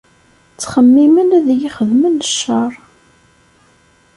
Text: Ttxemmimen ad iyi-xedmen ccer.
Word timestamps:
Ttxemmimen 0.53 1.29
ad 1.37 1.47
iyi-xedmen 1.53 2.15
ccer. 2.29 2.71